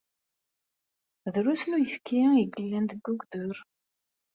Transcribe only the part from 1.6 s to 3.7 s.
n uyefki ay yellan deg ugdur.